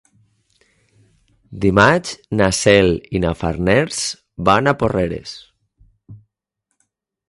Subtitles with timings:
[1.65, 4.03] Dimarts na Cel i na Farners
[4.51, 5.39] van a Porreres.